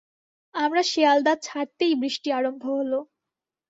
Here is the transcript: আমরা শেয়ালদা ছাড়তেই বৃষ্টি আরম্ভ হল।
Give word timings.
আমরা 0.55 0.81
শেয়ালদা 0.83 1.33
ছাড়তেই 1.43 1.93
বৃষ্টি 1.95 2.29
আরম্ভ 2.31 2.63
হল। 2.71 2.91